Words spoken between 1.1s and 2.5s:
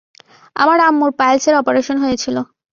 পাইলসের operation হয়েছিলো।